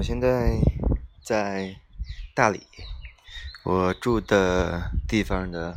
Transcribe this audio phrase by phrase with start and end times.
[0.00, 0.58] 我现在
[1.22, 1.76] 在
[2.34, 2.66] 大理，
[3.62, 5.76] 我住的地方的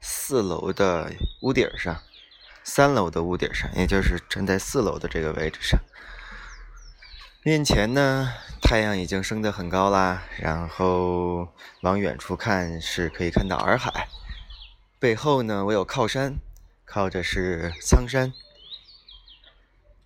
[0.00, 2.00] 四楼的屋顶上，
[2.62, 5.80] 三楼的屋顶上，也就是站在四楼的这个位置上。
[7.42, 8.32] 面前呢，
[8.62, 11.48] 太阳已经升得很高啦，然后
[11.80, 14.06] 往远处看是可以看到洱海。
[15.00, 16.36] 背后呢，我有靠山，
[16.84, 18.32] 靠着是苍山。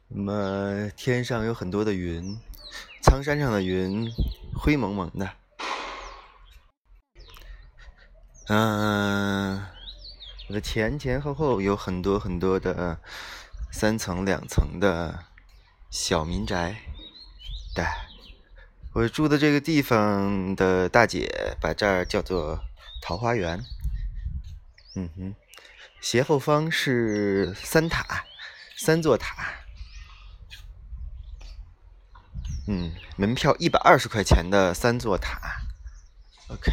[0.09, 2.41] 那么天上有很多的云。
[3.05, 4.11] 苍山上的云
[4.55, 5.31] 灰蒙蒙的，
[8.49, 9.67] 嗯，
[10.49, 12.99] 我的前前后后有很多很多的
[13.71, 15.27] 三层两层的
[15.91, 16.77] 小民宅，
[17.75, 17.85] 对，
[18.95, 22.59] 我住的这个地方的大姐把这儿叫做
[23.03, 23.63] 桃花源，
[24.97, 25.35] 嗯哼，
[26.01, 28.25] 斜后方是三塔，
[28.79, 29.61] 三座塔。
[32.67, 35.39] 嗯，门票一百二十块钱的三座塔
[36.49, 36.73] ，OK，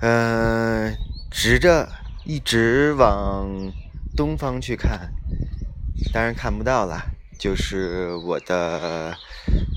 [0.00, 0.96] 嗯，
[1.30, 1.88] 直着
[2.24, 3.48] 一直往
[4.16, 5.12] 东方去看，
[6.12, 7.00] 当然看不到了，
[7.38, 9.16] 就是我的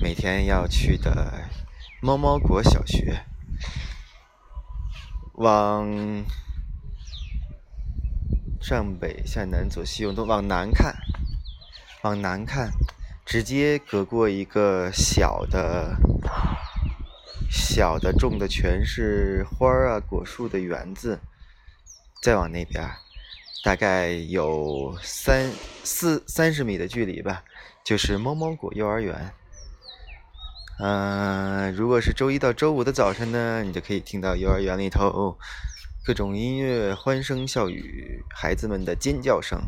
[0.00, 1.48] 每天要去的
[2.00, 3.24] 猫猫国小学。
[5.34, 5.86] 往
[8.60, 10.96] 上北下南左西右东，往南看，
[12.02, 12.72] 往南看。
[13.28, 15.94] 直接隔过一个小的、
[17.50, 21.20] 小的种的全是花儿啊、果树的园子，
[22.22, 22.88] 再往那边，
[23.62, 25.52] 大概有三
[25.84, 27.44] 四三十米的距离吧，
[27.84, 29.30] 就是猫猫果幼儿园。
[30.78, 35.36] 嗯，如果是周一到周五的早晨呢，你就可以听到幼儿园里头
[36.02, 39.60] 各种音乐、欢声笑语、孩子们的尖叫声。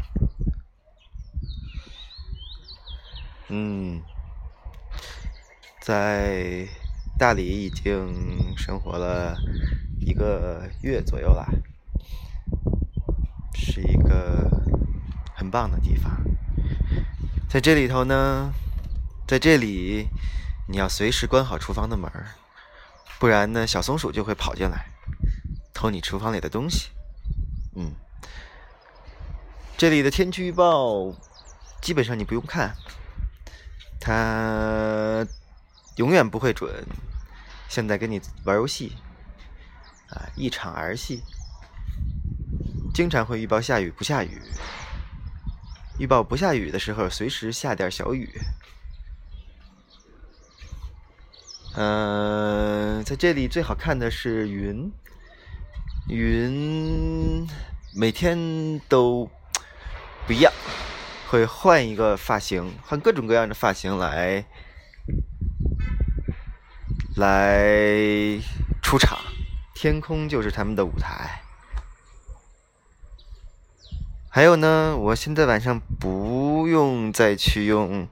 [3.53, 4.01] 嗯，
[5.81, 6.69] 在
[7.19, 9.37] 大理已经生活了
[9.99, 11.45] 一个月左右了，
[13.53, 14.49] 是一个
[15.35, 16.17] 很棒的地方。
[17.49, 18.53] 在这里头呢，
[19.27, 20.07] 在这里
[20.69, 22.09] 你要随时关好厨房的门
[23.19, 24.87] 不然呢，小松鼠就会跑进来
[25.75, 26.91] 偷你厨房里的东西。
[27.75, 27.93] 嗯，
[29.77, 31.13] 这里的天气预报
[31.83, 32.77] 基本上你不用看。
[34.01, 35.27] 他
[35.97, 36.85] 永远不会准，
[37.69, 38.97] 现在跟你玩游戏，
[40.09, 41.23] 啊，一场儿戏，
[42.95, 44.41] 经常会预报下雨不下雨，
[45.99, 48.29] 预报不下雨的时候，随时下点小雨。
[51.75, 54.91] 嗯，在这里最好看的是云，
[56.09, 57.47] 云
[57.95, 59.31] 每天都
[60.27, 60.53] 不一样。
[61.31, 64.45] 会换一个发型，换各种各样的发型来
[67.15, 68.37] 来
[68.83, 69.17] 出场，
[69.73, 71.43] 天空就是他们的舞台。
[74.29, 78.09] 还有呢，我现在晚上不用再去用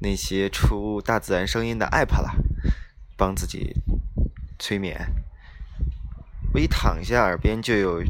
[0.00, 2.36] 那些出大自然声音的 app 了，
[3.18, 3.74] 帮自己
[4.58, 5.08] 催眠。
[6.54, 8.02] 我一躺下，耳边就有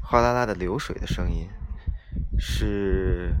[0.00, 1.48] 哗啦啦的流水的声音。
[2.38, 3.34] 是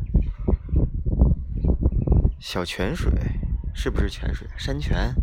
[2.38, 3.12] 小泉水，
[3.74, 4.46] 是不是泉水？
[4.56, 5.14] 山泉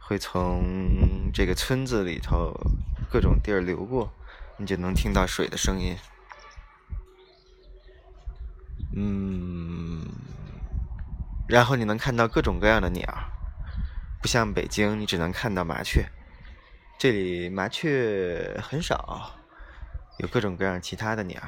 [0.00, 2.52] 会从这个村子里头
[3.10, 4.12] 各种地儿流过，
[4.56, 5.96] 你就能听到水的声音。
[8.94, 10.06] 嗯，
[11.48, 13.06] 然后你能看到各种各样的鸟，
[14.20, 16.06] 不像北京，你只能看到麻雀。
[16.98, 19.40] 这里麻雀很少，
[20.18, 21.40] 有各种各样其他的鸟。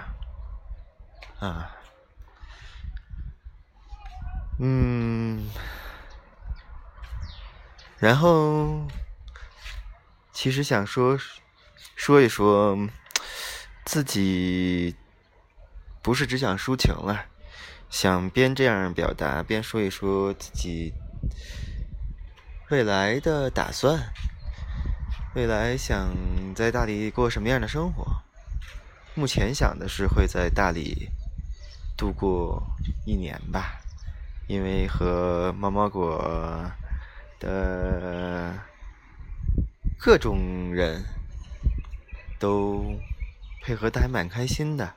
[1.41, 1.77] 啊，
[4.59, 5.50] 嗯，
[7.99, 8.87] 然后
[10.33, 11.19] 其实想说
[11.97, 12.78] 说一说
[13.84, 14.97] 自己，
[16.00, 17.27] 不是只想抒情了，
[17.91, 20.95] 想边这样表达边说一说自己
[22.71, 24.13] 未来的打算，
[25.34, 26.15] 未来想
[26.54, 28.22] 在大理过什么样的生活？
[29.15, 31.10] 目前想的是会在大理。
[31.96, 32.62] 度过
[33.06, 33.80] 一年吧，
[34.46, 36.70] 因为和猫猫果
[37.38, 38.58] 的
[39.98, 41.04] 各种人
[42.38, 42.98] 都
[43.62, 44.92] 配合的还蛮开心的，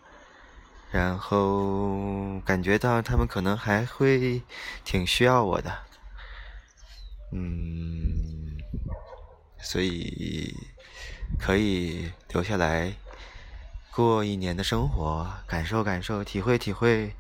[0.92, 4.42] 然后感觉到他们可能还会
[4.84, 5.72] 挺需要我的，
[7.32, 8.58] 嗯，
[9.60, 10.54] 所以
[11.40, 12.94] 可以留下来。
[13.98, 17.16] 过一年的生活，感受感受，体会体会，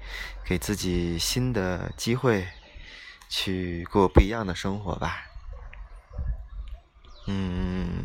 [0.46, 2.48] 给自己新的机会，
[3.28, 5.26] 去过不一样的生活吧。
[7.26, 8.04] 嗯，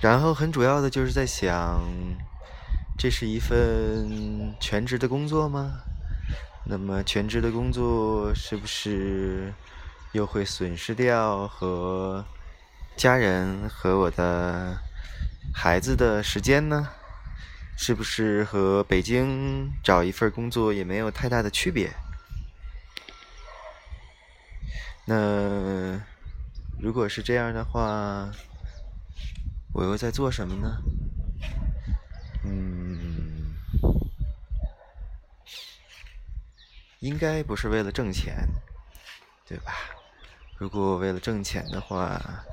[0.00, 1.82] 然后很主要的就是在想，
[2.96, 5.80] 这是一份全职的工作吗？
[6.64, 9.52] 那么全职的工作是不是
[10.12, 12.24] 又会损失掉和
[12.96, 14.78] 家人和我的
[15.52, 16.88] 孩子的时间呢？
[17.76, 21.92] 是不是和北京找一份工作也没有太大的区别？
[25.04, 26.00] 那
[26.78, 28.30] 如果是这样的话，
[29.72, 30.78] 我又在做什么呢？
[32.44, 33.54] 嗯，
[37.00, 38.46] 应该不是为了挣钱，
[39.46, 39.72] 对吧？
[40.56, 42.44] 如果为了挣钱的话，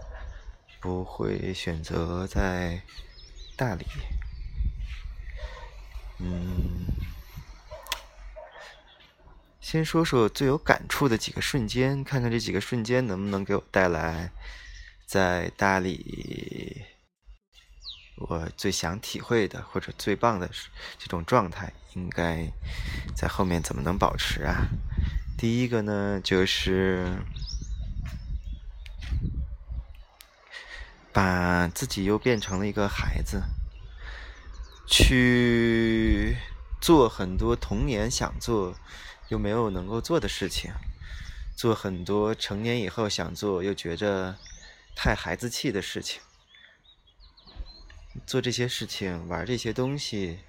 [0.81, 2.81] 不会选择在
[3.55, 3.85] 大理。
[6.19, 6.87] 嗯。
[9.61, 14.29] 先说说最有感触的几个瞬间，看看这几个瞬间能不能给我带来
[15.05, 16.83] 在大理
[18.17, 20.49] 我最想体会的或者最棒的
[20.97, 22.45] 这种状态，应该
[23.15, 24.67] 在后面怎么能保持啊？
[25.37, 27.07] 第一个呢，就是
[31.11, 33.41] 把自己又变成了一个孩子，
[34.87, 36.37] 去
[36.79, 38.75] 做很多童年想做。
[39.29, 40.73] 又没有能够做的事情，
[41.55, 44.37] 做很多成年以后想做又觉着
[44.93, 46.21] 太孩子气的事情，
[48.27, 50.39] 做这些事情玩这些东西，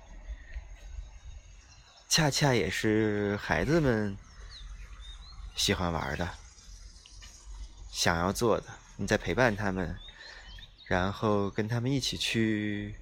[2.08, 4.16] 恰恰也是孩子们
[5.54, 6.28] 喜欢玩的，
[7.92, 8.66] 想要做的。
[8.96, 9.96] 你在陪伴他们，
[10.92, 12.94] 然后跟他们一起去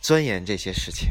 [0.00, 1.10] 钻研这些事情。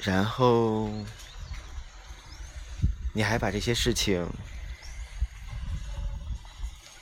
[0.00, 0.90] 然后，
[3.12, 4.28] 你还把这些事情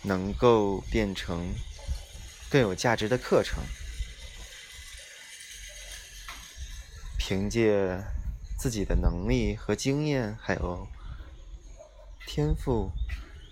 [0.03, 1.55] 能够变成
[2.51, 3.65] 更有价值的课程，
[7.17, 8.05] 凭借
[8.59, 10.87] 自己的能力和经验，还有
[12.35, 12.91] 天赋，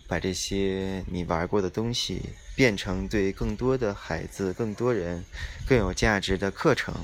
[0.08, 5.22] 把这些你玩过的东西变成对更多的孩子、更多人
[5.68, 6.94] 更有价值的课程，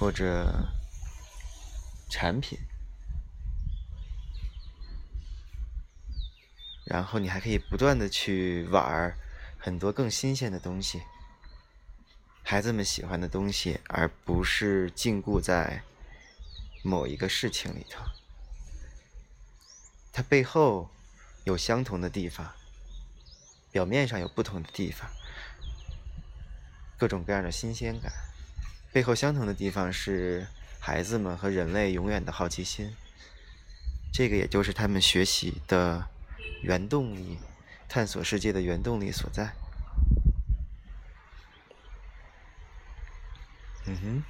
[0.00, 0.52] 或者。
[2.08, 2.58] 产品，
[6.84, 9.16] 然后你还可以不断的去玩
[9.58, 11.02] 很多更新鲜的东西，
[12.42, 15.82] 孩子们喜欢的东西，而不是禁锢在
[16.82, 18.04] 某一个事情里头。
[20.12, 20.88] 它背后
[21.46, 22.52] 有相同的地方，
[23.72, 25.08] 表面上有不同的地方，
[26.98, 28.12] 各种各样的新鲜感，
[28.92, 30.46] 背后相同的地方是。
[30.78, 32.94] 孩子们和人类永远的好奇心，
[34.12, 36.06] 这个也就是他们学习的
[36.62, 37.38] 原动力，
[37.88, 39.52] 探索世界的原动力所在。
[43.86, 44.22] 嗯哼，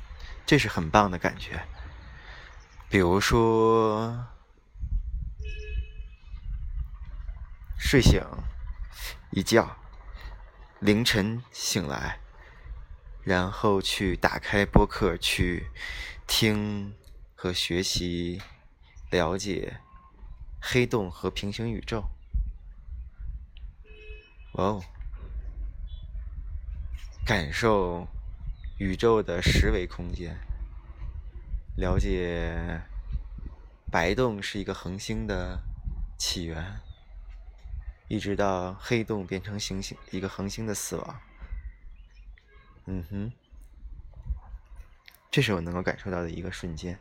[0.47, 1.63] 这是很棒的感觉。
[2.89, 4.27] 比如说，
[7.79, 8.21] 睡醒
[9.31, 9.77] 一觉，
[10.81, 12.19] 凌晨醒来，
[13.23, 15.71] 然后去打开播客去。
[16.29, 16.93] 听
[17.37, 18.43] 和学习，
[19.11, 19.77] 了解
[20.61, 22.11] 黑洞和平行宇宙。
[24.55, 24.83] 哇哦，
[27.25, 28.09] 感受
[28.79, 30.37] 宇宙的十维空间，
[31.77, 32.83] 了解
[33.89, 35.63] 白洞是一个恒星的
[36.19, 36.81] 起源，
[38.09, 41.21] 一直到黑洞变成行星一个恒星的死亡。
[42.87, 43.33] 嗯哼。
[45.29, 46.99] 这是我能够感受到的一个瞬间，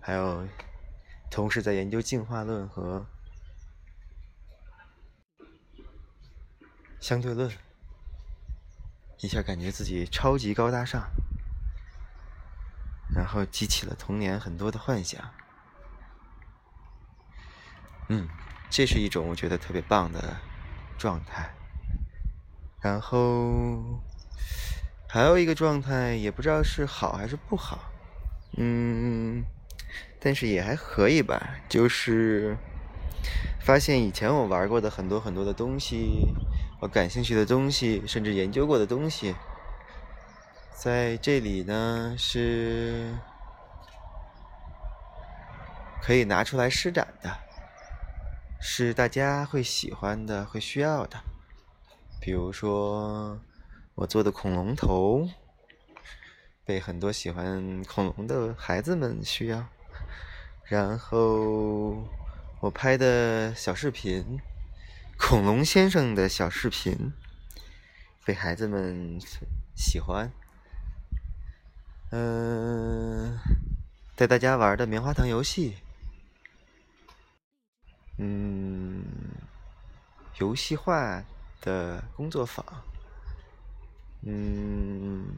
[0.00, 0.46] 还有
[1.28, 3.04] 同时在研究进化论和
[7.00, 7.50] 相对论，
[9.18, 11.10] 一下感觉自己超级高大上，
[13.12, 15.34] 然后激起了童年很多的幻想。
[18.08, 18.28] 嗯，
[18.70, 20.36] 这是一种我觉得特别棒的
[20.96, 21.50] 状态。
[22.80, 24.00] 然后
[25.08, 27.90] 还有一个状态，也不知道是好还是不好，
[28.56, 29.44] 嗯，
[30.20, 31.56] 但是也还可以吧。
[31.68, 32.56] 就是
[33.60, 36.28] 发现以前我玩过的很多很多的东西，
[36.80, 39.34] 我感兴趣的东西，甚至研究过的东西，
[40.70, 43.12] 在这里呢是
[46.02, 47.36] 可以拿出来施展的，
[48.68, 51.16] 是大家会喜欢的，会需要的。
[52.20, 53.40] 比如说
[53.94, 55.30] 我做的恐龙头，
[56.64, 59.68] 被很多喜欢恐龙的孩子们需要。
[60.64, 62.04] 然后
[62.58, 64.40] 我拍的小视频，
[65.16, 67.12] 恐龙先生的小视频，
[68.24, 69.16] 被孩子们
[69.76, 70.32] 喜欢。
[72.10, 73.38] 嗯，
[74.16, 75.76] 带大家玩的棉花糖游戏，
[78.18, 79.04] 嗯，
[80.38, 81.22] 游戏化
[81.60, 82.64] 的工作坊，
[84.22, 85.36] 嗯，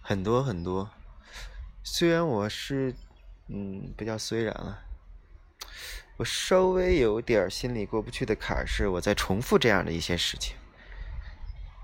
[0.00, 0.90] 很多很多。
[1.82, 2.94] 虽然我是。
[3.52, 4.78] 嗯，不叫虽然了，
[6.18, 10.54] 我稍微有点心里过不去的坎儿，是我在重复这样的一些事情。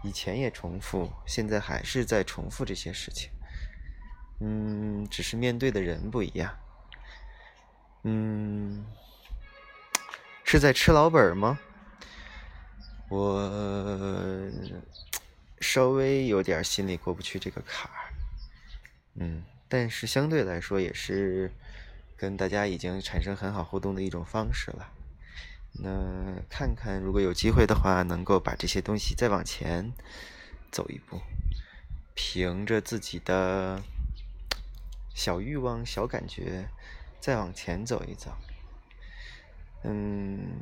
[0.05, 3.33] 以前也重复，现在还是在重复这些事情。
[4.39, 6.57] 嗯，只是面对的人不一样。
[8.05, 8.87] 嗯，
[10.49, 11.59] 是在吃老本吗？
[13.09, 14.49] 我
[15.61, 18.15] 稍微有点心里过不去这个坎儿。
[19.17, 19.43] 嗯。
[19.69, 21.51] 但是相对来说，也是
[22.17, 24.93] 跟大家已经产生很好互动的一种方式了。
[25.73, 29.93] 那看看，如果有机会的话，能够把这些东西再往前
[30.71, 31.21] 走一步，
[32.15, 33.83] 凭着自己的
[35.13, 36.69] 小欲望、小感觉
[37.21, 38.31] 再往前走一走，
[39.83, 40.61] 嗯，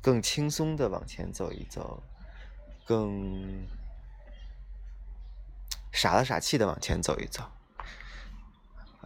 [0.00, 2.02] 更轻松的往前走一走，
[2.84, 3.66] 更
[5.92, 7.50] 傻了傻气的往前走一走。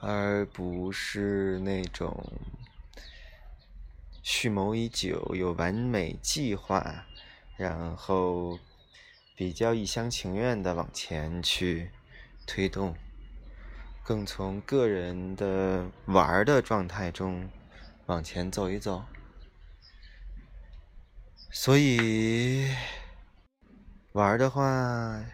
[0.03, 2.33] 而不是那种
[4.23, 7.05] 蓄谋已久、有完美计划，
[7.59, 8.59] 然后
[9.37, 11.91] 比较一厢情愿的往前去
[12.47, 12.97] 推动，
[14.03, 17.51] 更从个人的玩的状态中
[18.11, 19.05] 往前走一走。
[21.53, 22.69] 所以
[24.13, 25.25] 玩的话，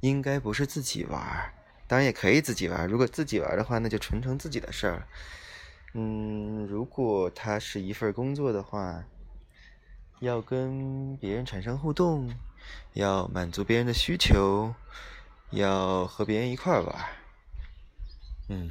[0.00, 1.52] 应该不是自己玩。
[1.86, 5.06] 当然也可以自己玩，如果自己玩的话，那就纯成自己的事儿。
[5.92, 9.04] 嗯，如果它是一份工作的话，
[10.20, 12.34] 要跟别人产生互动，
[12.94, 14.74] 要满足别人的需求，
[15.50, 17.06] 要和别人一块玩。
[18.48, 18.70] 嗯，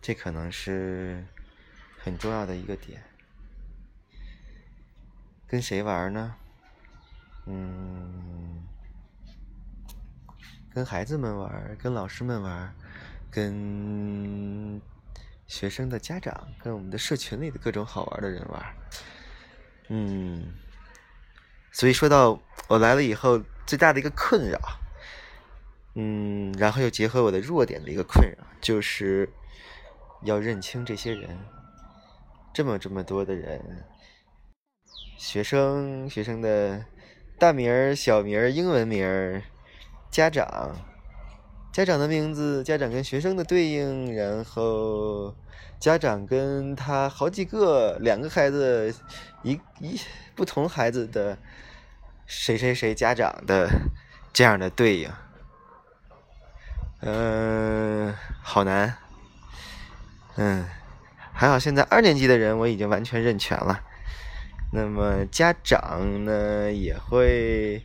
[0.00, 1.26] 这可能是
[2.06, 3.02] 很重要的一个点。
[5.48, 6.36] 跟谁玩呢？
[7.46, 8.62] 嗯。
[10.72, 12.72] 跟孩子们玩，跟老师们玩，
[13.28, 14.80] 跟
[15.48, 18.62] 学生的家长，跟我们的社群里的各种好玩的人玩。
[19.88, 20.54] 嗯，
[21.72, 24.60] 所以说到我来了以后最大的一个困扰，
[25.94, 29.28] 嗯，然后又结合我的弱点的一个困扰，就是
[30.22, 31.36] 要认清这些人，
[32.56, 33.84] 这么这么多的人，
[35.18, 36.86] 学生学生的
[37.38, 39.42] 大名儿、小名儿、英文名儿。
[40.10, 40.74] 家长，
[41.70, 45.36] 家长的名字，家长跟学生的对应，然后
[45.78, 48.94] 家长跟他好几个两个孩子，
[49.42, 50.00] 一一
[50.34, 51.36] 不同孩子的
[52.24, 53.68] 谁谁谁家长的
[54.32, 55.10] 这样的对应，
[57.00, 58.96] 嗯，好难，
[60.36, 60.66] 嗯，
[61.36, 63.82] 还好现在二年级的人我已经完全认全了，
[64.72, 67.84] 那么家长呢也会。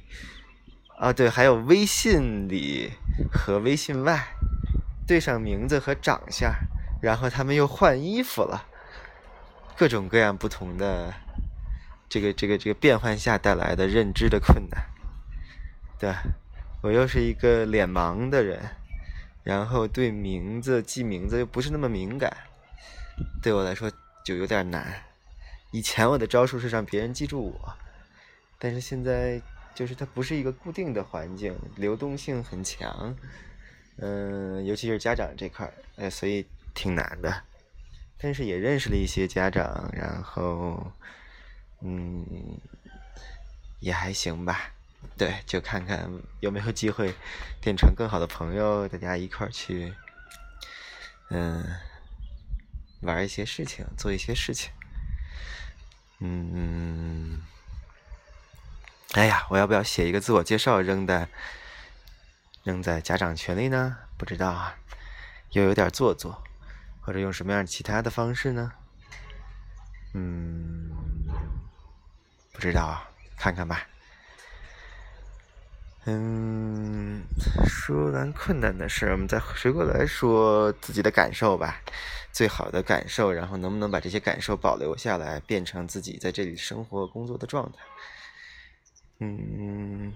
[0.98, 2.92] 啊，对，还有微信里
[3.32, 4.24] 和微信外
[5.08, 6.54] 对上名字和长相，
[7.02, 8.68] 然后他们又换衣服了，
[9.76, 11.12] 各种各样不同的
[12.08, 14.86] 这个这个这个变换下带来的认知的困难。
[15.98, 16.14] 对，
[16.84, 18.60] 我又是一个脸盲的人，
[19.44, 22.32] 然后对名字记名字又不是那么敏感，
[23.42, 23.92] 对我来说
[24.24, 25.04] 就有点难。
[25.72, 27.74] 以前我的招数是让别人记住我，
[28.60, 29.42] 但是现在。
[29.74, 33.16] 就是它不是一个固定的环境，流动性很强，
[33.96, 37.44] 嗯，尤其是家长这块儿，哎，所以挺难的。
[38.18, 40.92] 但是也认识了一些家长，然后，
[41.80, 42.26] 嗯，
[43.80, 44.74] 也还行吧。
[45.18, 46.12] 对，就看看
[46.42, 47.16] 有没有机会
[47.62, 49.94] 变成更好的朋友，大家一块儿去，
[51.30, 51.66] 嗯，
[53.02, 54.72] 玩一些事情，做一些事情，
[56.20, 57.42] 嗯。
[59.14, 61.28] 哎呀，我要不要写一个自我介绍扔在
[62.64, 63.98] 扔在家长群里呢？
[64.18, 64.78] 不知道啊，
[65.52, 66.42] 又有点做作，
[67.02, 68.72] 或者用什么样其他的方式呢？
[70.14, 70.90] 嗯，
[72.54, 73.86] 不知道啊，看看吧。
[76.06, 77.24] 嗯，
[77.68, 81.82] 说完困难的事，我们再回过来说自己的感受吧。
[82.32, 87.80] 最好的感受，然后能不能把这些感受保留下来，变成自己在这里生活工作的状态？
[89.20, 90.12] 嗯，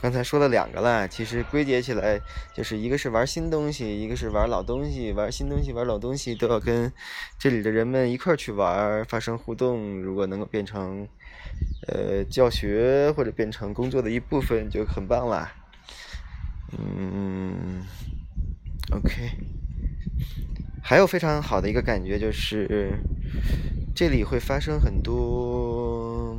[0.00, 2.20] 刚才说了两个了，其实归结起来
[2.54, 5.12] 就是一个是玩新东西，一个是玩老东西。
[5.12, 6.92] 玩新东西、玩老东西都要跟
[7.38, 10.02] 这里的人们一块去玩，发生互动。
[10.02, 11.08] 如果能够变成
[11.88, 15.50] 呃教学或者变成工作的一部分，就很棒啦。
[16.76, 17.82] 嗯
[18.92, 19.30] ，OK。
[20.86, 22.98] 还有非常好的一个感觉就是，
[23.94, 26.38] 这里会发生很多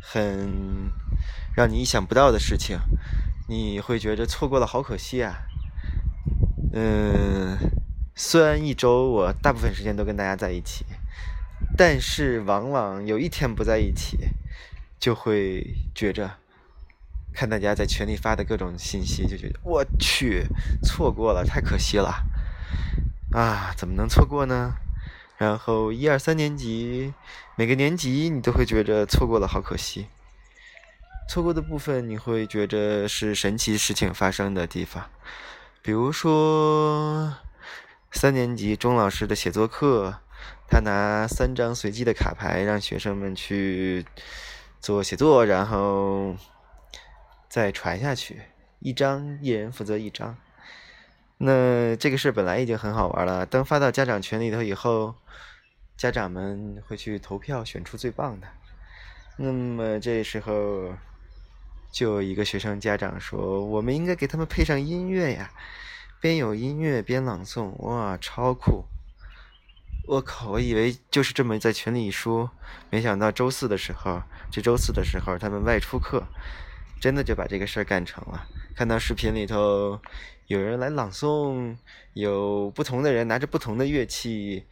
[0.00, 0.48] 很
[1.56, 2.78] 让你意想不到的事情，
[3.48, 5.38] 你会觉得错过了好可惜啊。
[6.72, 7.58] 嗯，
[8.14, 10.86] 虽然一周我大部分时间都跟大家在一起，
[11.76, 14.16] 但是往往有一天不在一起，
[15.00, 15.66] 就会
[15.96, 16.30] 觉着
[17.34, 20.46] 看大家在群里发的各种信息，就觉得我去
[20.84, 22.14] 错过了，太可惜了。
[23.32, 24.74] 啊，怎么能错过呢？
[25.36, 27.14] 然后一二三年级，
[27.56, 30.08] 每个年级你都会觉着错过了好可惜。
[31.28, 35.10] 错过的部分你会觉着是神奇事情发生的地方，
[35.82, 37.36] 比如说
[38.10, 40.20] 三年级钟老师的写作课，
[40.66, 44.06] 他拿三张随机的卡牌让学生们去
[44.80, 46.34] 做写作，然后
[47.48, 48.40] 再传下去，
[48.80, 50.36] 一张一人负责一张。
[51.38, 55.14] 那这个事本来已经很好玩了，当发到家长群里头以后，
[55.96, 58.48] 家长们会去投票选出最棒的。
[59.36, 60.94] 那么这时候，
[61.92, 65.50] 就有一个学生家长说：“我们应该给他们配上音乐呀，
[66.20, 68.84] 边有音乐边朗诵，哇，超酷！”
[70.08, 72.50] 我靠，我以为就是这么在群里说，
[72.90, 76.26] 没想到周四的时候，这周四的时候他们外出课，
[77.00, 78.46] 真的就把这个事儿干成了。
[78.74, 80.00] 看到视频里头。
[80.48, 81.76] 有人来朗诵，
[82.14, 84.64] 有不同的人拿着不同的乐器，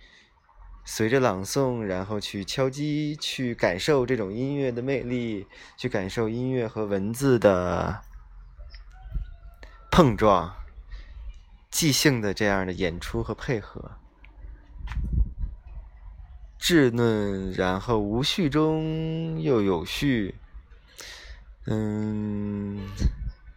[0.87, 8.00] 随着朗诵，然后去敲击，去感受这种音乐的魅力，去感受音乐和文字的
[9.91, 10.56] 碰撞，
[11.71, 13.99] 即兴的这样的演出和配合，
[16.58, 20.36] 稚嫩，然后无序中又有序，
[21.66, 22.80] 嗯。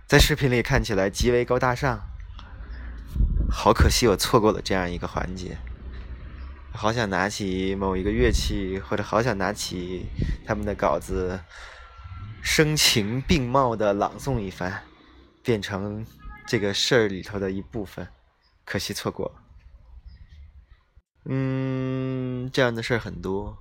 [0.08, 2.02] 在视频里看起来极为高大上，
[3.48, 5.58] 好可惜我错过了这样一个环节。
[6.72, 10.08] 好想拿起某一个乐器，或者好想拿起
[10.48, 11.40] 他们的稿子，
[12.42, 14.82] 声情并茂的朗诵一番，
[15.44, 16.06] 变成
[16.48, 18.08] 这个事儿里头的一部分。
[18.66, 19.36] 可惜错过。
[21.26, 23.58] 嗯，这样的事儿很多。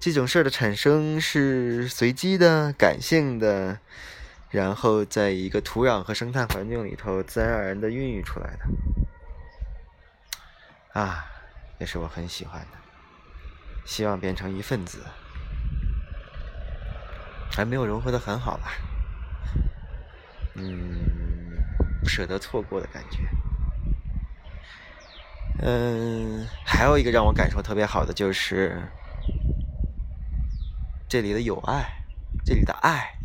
[0.00, 3.78] 这种事儿的产生是随机的、感性的。
[4.50, 8.64] 然后在一个土壤和生态环境里头，自然而然的孕育出来的，
[11.00, 11.24] 啊，
[11.78, 12.76] 也是我很喜欢的，
[13.84, 14.98] 希望变成一份子，
[17.48, 18.72] 还没有融合的很好吧，
[20.54, 20.98] 嗯，
[22.02, 23.18] 不舍得错过的感觉，
[25.62, 28.82] 嗯，还有一个让我感受特别好的就是
[31.10, 32.04] 这里的友爱，
[32.44, 33.18] 这里的爱。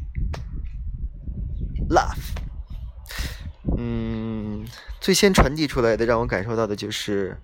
[1.87, 2.33] Love，
[3.77, 4.65] 嗯，
[4.99, 7.39] 最先传递出来的，让我感受到的就是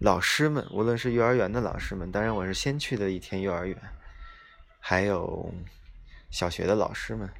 [0.00, 3.78] 老师们，无论是幼儿园的老师们，当然我是先去的一天幼儿园，
[4.80, 5.54] 还有
[6.28, 7.30] 小学的老师们，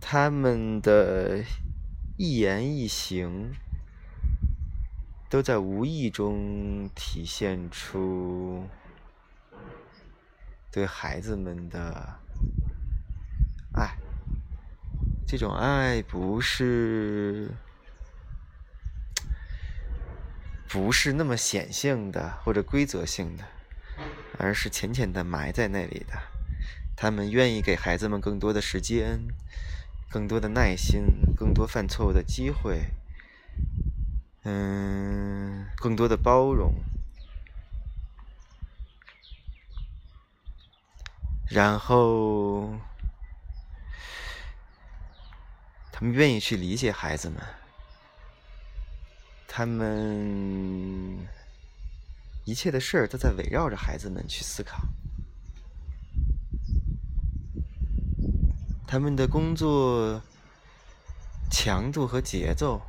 [0.00, 1.44] 他们的
[2.16, 3.52] 一言一行
[5.30, 8.64] 都在无意中体现出
[10.74, 12.18] 对孩子们的
[13.74, 13.96] 爱。
[15.24, 17.48] 这种爱不是
[20.68, 23.44] 不是那么显性的或者规则性的，
[24.36, 26.20] 而是浅浅的埋在那里的。
[26.96, 29.20] 他们愿意给孩子们更多的时间、
[30.10, 31.04] 更多的耐心、
[31.36, 32.90] 更多犯错误的机会，
[34.42, 36.74] 嗯，更多的包容，
[41.48, 42.70] 然后。
[45.96, 47.40] 他们愿意去理解孩子们，
[49.46, 51.16] 他们
[52.44, 54.82] 一切的事儿都在围绕着孩子们去思考。
[58.88, 60.20] 他们的工作
[61.48, 62.82] 强度和节奏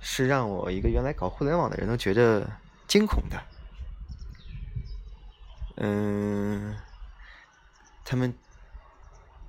[0.00, 2.50] 是让我一个原来搞互联网的人都觉得
[2.88, 3.40] 惊恐的。
[5.76, 6.76] 嗯，
[8.04, 8.34] 他们，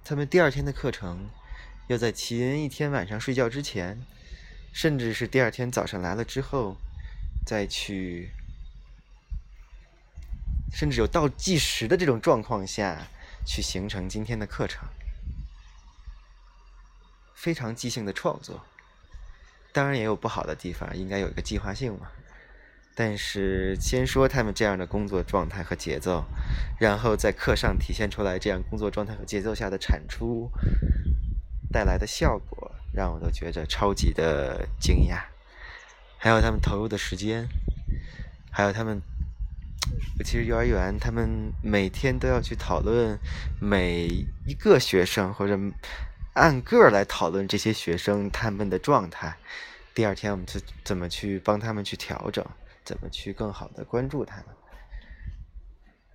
[0.04, 1.30] 他们第二天的课程。
[1.88, 4.02] 要在前一天晚上睡觉之前，
[4.72, 6.78] 甚至是第二天早上来了之后，
[7.46, 8.32] 再去
[10.72, 13.06] 甚至有倒计时的这种状况下
[13.46, 14.88] 去形成今天的课程，
[17.36, 18.64] 非常即兴的创作。
[19.74, 22.10] 当然也有不好的地方，应该有一个计划性嘛。
[22.96, 26.24] 但是先说他们这样的工作状态和节奏，
[26.80, 30.50] 然后在课上体现出来这样工作状态和节奏下的产出
[31.72, 35.24] 带来的效果，让我都觉着超级的惊讶。
[36.18, 37.48] 还有他们投入的时间，
[38.52, 39.02] 还有他们，
[40.24, 43.20] 其实幼儿园他们每天都要去讨论
[43.60, 44.08] 每
[44.46, 45.60] 一个学生或者。
[46.36, 49.38] 按个来讨论这些学生他们的状态，
[49.94, 52.44] 第二天我们是怎么去帮他们去调整，
[52.84, 54.46] 怎么去更好的关注他们，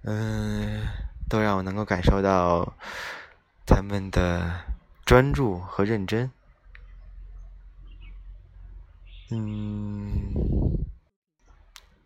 [0.05, 0.87] 嗯，
[1.29, 2.75] 都让我能够感受到
[3.67, 4.65] 他们的
[5.05, 6.31] 专注和认真，
[9.31, 10.33] 嗯，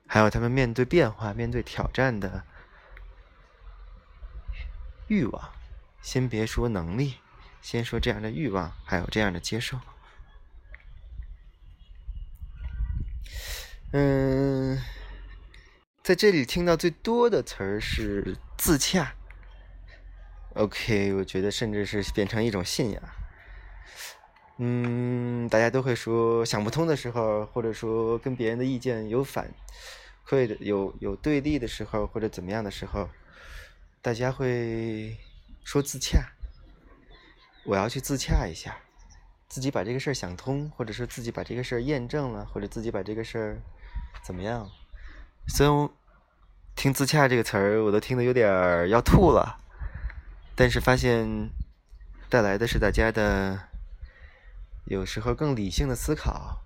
[0.07, 2.45] 还有他们面对变化、面对挑战的
[5.09, 5.51] 欲望，
[6.01, 7.19] 先别说能力。
[7.61, 9.79] 先说这样的欲望，还有这样的接受。
[13.95, 14.79] 嗯，
[16.03, 19.15] 在这里听到最多的词儿是自洽。
[20.55, 23.03] OK，我觉得甚至是变成一种信仰。
[24.57, 29.53] 嗯，大家都会说想不通的时候，或者说跟别人的意见有反
[30.27, 33.11] 馈的、有有对立的时候，或者怎么样的时候，
[34.01, 35.19] 大家会
[35.65, 36.33] 说自洽。
[37.65, 38.75] 我要去自洽一下，
[39.49, 43.63] 自己把这个事儿想通，或者说自己把这个事儿验证了，或者自己把这个事儿
[44.23, 44.71] 怎么样？
[45.49, 45.89] 虽然
[46.77, 49.59] 听“自洽”这个词儿，我都听得有点要吐了，
[50.55, 51.51] 但是发现
[52.29, 53.69] 带来的是大家的
[54.85, 56.63] 有时候更理性的思考。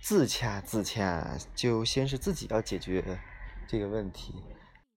[0.00, 3.20] 自洽，自洽，就先是自己要解决
[3.68, 4.42] 这个问题，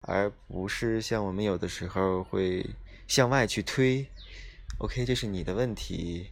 [0.02, 2.68] 而不是像我们有的时候会
[3.08, 4.10] 向外去推。
[4.80, 6.32] OK，这是你的问题。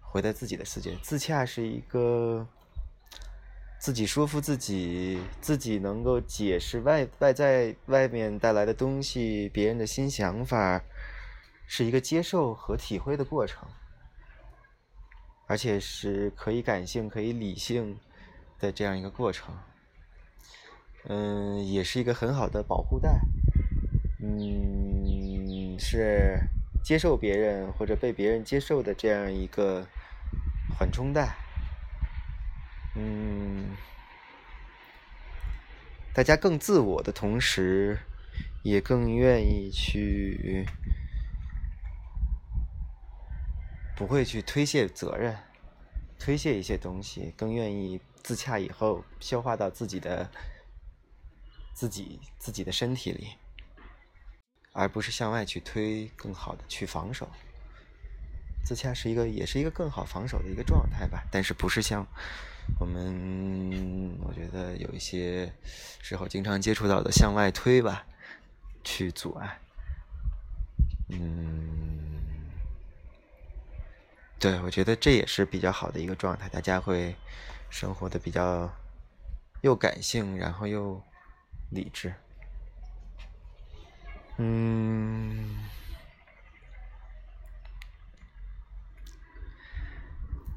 [0.00, 2.46] 回到自己的世界，自洽是一个
[3.84, 10.82] 自己说服自己，自己能够解释外外在外面带来的东西，别人的新想法，
[11.66, 13.68] 是一个接受和体会的过程，
[15.46, 18.00] 而且是可以感性、可以理性
[18.58, 19.54] 的这样一个过程。
[21.06, 23.20] 嗯，也是一个很好的保护带。
[24.22, 26.38] 嗯，是。
[26.82, 29.86] 接受别人或者被别人接受的这样一个
[30.78, 31.36] 缓冲带，
[32.94, 33.76] 嗯，
[36.12, 37.98] 大家更自我的同时，
[38.62, 40.66] 也更愿意去，
[43.96, 45.36] 不会去推卸责任，
[46.18, 50.30] 推卸一些东西，更愿意自洽以后消化到自己的
[51.72, 53.34] 自己自己的身体里。
[54.76, 57.30] 而不是向外去推，更好的去防守。
[58.64, 61.22] 自洽是一个，也是一个更好防守的一个状态吧。
[61.30, 62.04] 但是不是像
[62.78, 65.52] 我们，我觉得有一些
[66.02, 68.04] 时候经常接触到的向外推吧，
[68.82, 69.58] 去阻碍。
[71.08, 72.50] 嗯，
[74.38, 76.48] 对，我觉得这也是比较好的一个状态。
[76.48, 77.14] 大家会
[77.70, 78.70] 生活的比较
[79.62, 81.00] 又感性，然后又
[81.70, 82.12] 理智。
[84.36, 85.56] 嗯，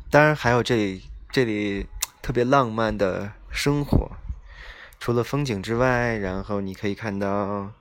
[0.10, 1.86] 当然还有这里这里
[2.28, 4.12] 特别浪漫的生活，
[5.00, 7.72] 除了风景之外，然后你可以看到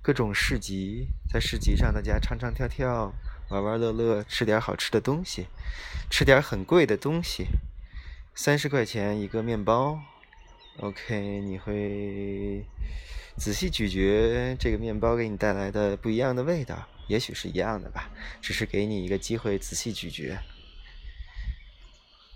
[0.00, 3.12] 各种市集，在市集上大家唱唱跳跳、
[3.50, 5.48] 玩玩乐乐，吃点好吃的东西，
[6.10, 7.48] 吃点很贵的东西，
[8.34, 10.00] 三十块钱一个面包
[10.78, 12.64] ，OK，你会。
[13.36, 18.08] 仔细咀嚼这个面包给你带来的不一样的味道，也许是一样的吧，
[18.40, 20.38] 只是给你一个机会仔细咀嚼。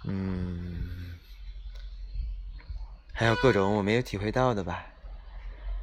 [0.09, 1.19] 嗯，
[3.13, 4.87] 还有各种我没有体会到的吧。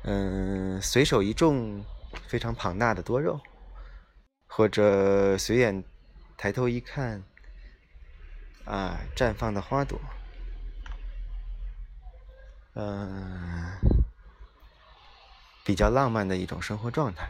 [0.04, 1.86] 嗯，随手一种
[2.28, 3.40] 非常庞大的多肉，
[4.48, 5.84] 或者随眼
[6.36, 7.24] 抬头一看，
[8.66, 10.00] 啊，绽放的花朵。
[12.74, 13.78] 嗯。
[15.64, 17.28] 比较浪漫的一种生活状态，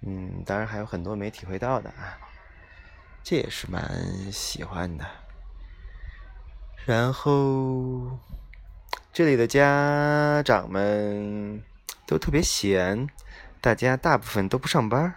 [0.00, 2.16] 嗯，当然还有很多没体会到的啊，
[3.22, 5.06] 这也是蛮喜欢的。
[6.84, 8.18] 然后
[9.12, 11.62] 这里的家长们
[12.06, 13.08] 都特别闲，
[13.60, 15.14] 大家大部分都不上班，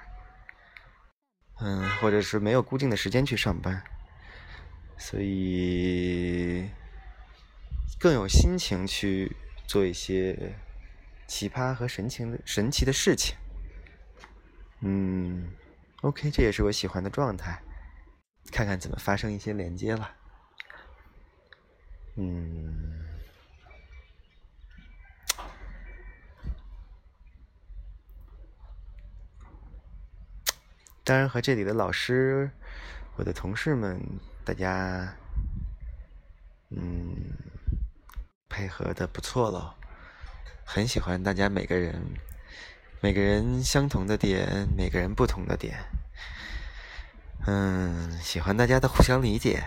[1.60, 3.84] 嗯，或者是没有固定的时间去上班，
[4.98, 6.70] 所以
[8.00, 9.36] 更有心情去。
[9.68, 10.56] 做一些
[11.26, 13.36] 奇葩和神情的神奇的事情。
[14.82, 15.50] 嗯
[16.02, 17.60] ，OK，这也是我喜欢的状态。
[18.52, 20.10] 看看怎么发生一些连接了。
[22.16, 23.04] 嗯，
[31.04, 32.50] 当然和这里的老师、
[33.18, 34.02] 我的同事们，
[34.46, 35.14] 大家，
[36.70, 37.16] 嗯，
[38.48, 39.76] 配合的不错了，
[40.64, 42.02] 很喜欢大家每个人，
[43.02, 45.78] 每个人相同的点，每个人不同的点。
[47.48, 49.64] 嗯，喜欢大家的互相理解。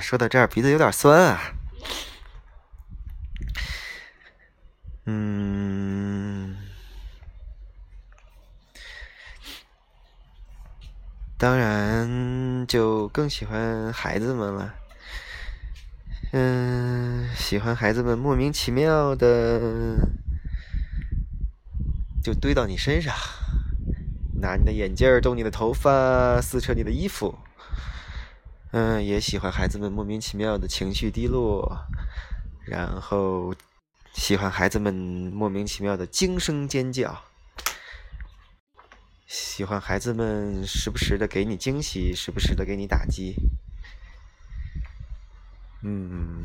[0.00, 1.40] 说到这儿，鼻子有点酸啊。
[5.06, 6.56] 嗯，
[11.36, 14.74] 当然就更喜欢孩子们了。
[16.32, 19.96] 嗯，喜欢孩子们莫名其妙的
[22.22, 23.14] 就堆到你身上。
[24.40, 27.38] 拿你的眼镜儿动你的头发，撕扯你的衣服。
[28.70, 31.86] 嗯，也喜欢孩子们莫名其妙的情绪低落，
[32.66, 33.54] 然后
[34.12, 37.24] 喜欢孩子们莫名其妙的惊声尖叫，
[39.26, 43.36] 喜欢孩子们时不时的给你惊喜，时不时的给你打击。
[45.82, 46.42] 嗯，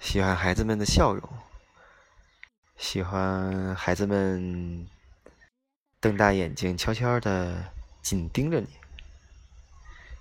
[0.00, 1.28] 喜欢孩子们的笑容，
[2.78, 4.86] 喜欢孩子们。
[6.02, 8.66] 瞪大眼睛，悄悄的紧盯着你。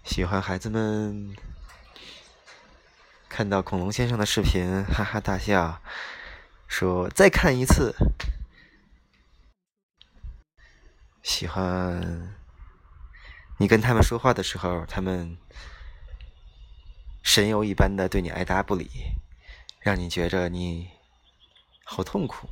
[0.04, 1.36] 喜欢孩子们
[3.28, 5.82] 看到恐龙先生的视频，哈哈大笑，
[6.67, 7.96] 说再看一次。
[11.24, 12.38] 喜欢
[13.58, 15.36] 你跟他们说话的时候，他们
[17.24, 18.88] 神游一般的对你爱答不理，
[19.80, 20.91] 让你觉着你
[21.84, 22.48] 好痛苦。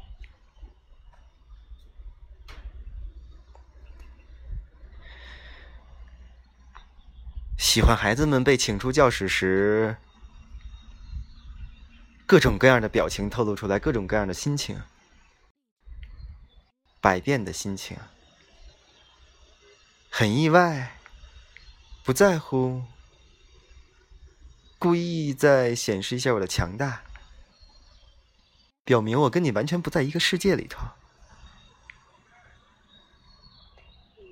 [7.59, 9.97] 喜欢孩子们被请出教室时，
[12.25, 14.81] 各种各样的表情透露出来，各种各样的心情，
[17.01, 17.97] 百变的心情，
[20.09, 20.97] 很意外，
[22.05, 22.81] 不在乎，
[24.79, 27.03] 故意在显示一下我的强大，
[28.85, 30.79] 表明我跟你完全不在一个世界里头，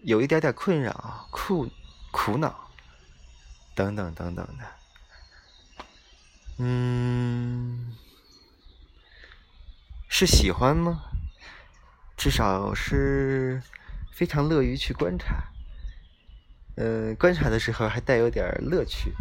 [0.03, 1.69] 有一点点困扰，苦
[2.11, 2.66] 苦恼。
[3.77, 4.65] 等等等等的，
[6.57, 7.95] 嗯，
[10.09, 11.03] 是喜欢吗？
[12.17, 13.61] 至少是
[14.11, 15.43] 非常乐于去观察，
[16.77, 19.13] 嗯，观察的时候还带有点乐趣，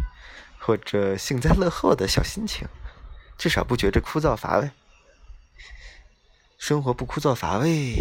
[0.57, 2.67] 或者幸灾乐祸的小心情，
[3.37, 4.71] 至少不觉着枯燥乏味。
[6.57, 7.93] 生活不枯燥乏味，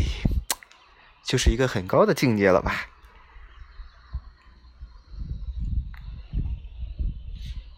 [1.23, 2.89] 就是一个很高的境界了吧。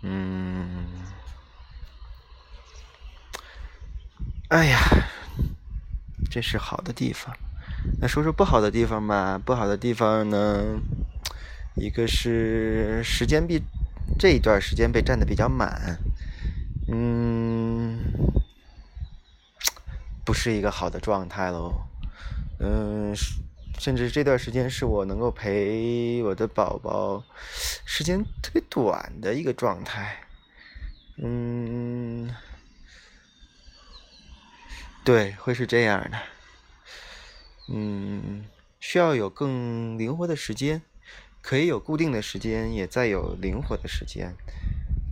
[0.02, 0.86] 嗯，
[4.48, 4.78] 哎呀，
[6.30, 7.36] 这是好的地方。
[8.00, 9.36] 那说说不好的地方吧。
[9.44, 10.78] 不好的地方呢，
[11.74, 13.62] 一个是时间比
[14.18, 15.98] 这一段时间被占的比较满，
[16.88, 17.98] 嗯，
[20.24, 21.74] 不是一个好的状态喽。
[22.60, 23.14] 嗯。
[23.78, 27.24] 甚至这段时间是我能够陪我的宝宝
[27.86, 30.16] 时间特别短的一个状态，
[31.16, 32.34] 嗯，
[35.04, 36.18] 对，会是这样的，
[37.72, 38.44] 嗯，
[38.80, 40.82] 需要有更灵活的时间，
[41.40, 44.34] 可以有固定的时间，也再有灵活的时间，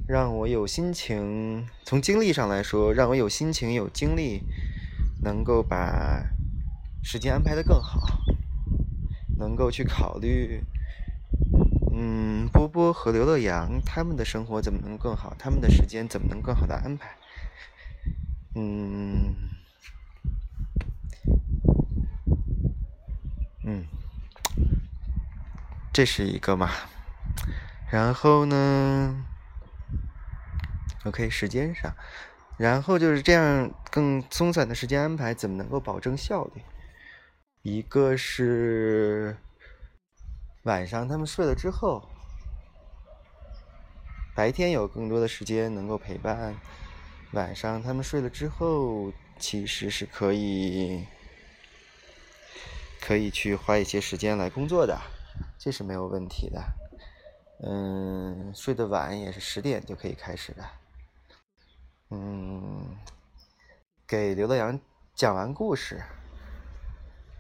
[0.09, 4.43] 让我有心情，从精力上来说，让我有心情、有精力，
[5.23, 6.27] 能够把
[7.03, 8.19] 时间安排的更好。
[9.39, 10.63] 能够去考虑，
[11.93, 15.35] 嗯，波波和刘乐阳他们的生活怎么能更好？
[15.39, 17.17] 他们的时间怎么能更好的安排？
[18.55, 19.35] 嗯，
[23.65, 23.87] 嗯，
[25.93, 26.71] 这是一个嘛？
[27.91, 29.25] 然后呢
[31.05, 31.95] ？OK，时间上，
[32.57, 36.63] 然后就是这样更松散的时间安排，怎么能够保证效率？
[37.69, 39.37] 一个是
[40.63, 42.09] 晚上他们睡了之后，
[44.37, 46.55] 白天有更多的时间能够陪伴。
[47.33, 51.05] 晚上他们睡了之后，其实是可以
[53.01, 54.97] 可以去花一些时间来工作的，
[55.59, 56.63] 这是没有问题的。
[57.65, 60.65] 嗯，睡得晚也是十点就可以开始的。
[62.11, 62.97] 嗯，
[64.07, 64.79] 给刘乐阳
[65.17, 66.01] 讲完故事。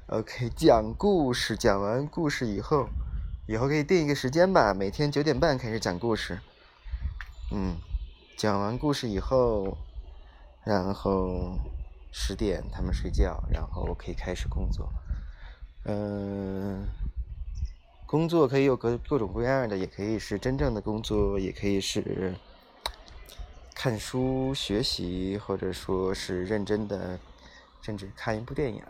[0.09, 2.88] OK，讲故事，讲完故事以后，
[3.49, 6.38] 以后可以定一个时间吧，每天九点半开始讲故事。
[7.51, 7.75] 嗯，
[8.37, 9.77] 讲完故事以后，
[10.62, 11.59] 然后
[12.12, 14.88] 十点他们睡觉，然后可以开始工作。
[15.87, 16.87] 嗯，
[18.07, 22.33] 工作可以有各各种各样的，也可以是真正的工作，也可以是
[23.75, 27.19] 看书学习，或者说是认真的，
[27.83, 28.81] 甚至看一部电影。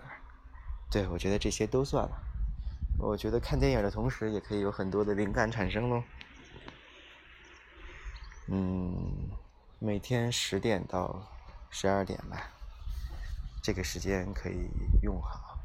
[0.91, 2.23] 对，我觉得这些都算了。
[2.99, 6.03] 我觉得看电影的同时，也可以有很多的灵感产生喽。
[8.49, 9.29] 嗯，
[9.79, 11.29] 每天十点到
[11.69, 12.51] 十二点吧，
[13.61, 14.71] 这个时间可以
[15.03, 15.59] 用好。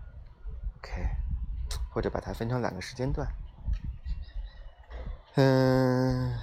[0.80, 1.08] OK，
[1.94, 3.32] 或者把它分成两个时间段。
[5.36, 6.38] 嗯，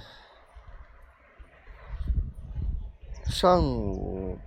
[3.25, 4.39] 上午。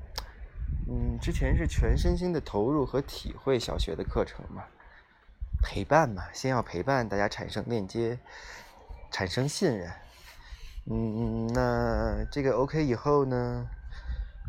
[0.89, 4.65] 嗯，之前是全身心的投入和体会小学的课程嘛，
[5.63, 8.19] 陪伴嘛，先要陪伴大家产生链接，
[9.11, 9.93] 产生信任。
[10.91, 13.67] 嗯，那这个 OK 以后呢，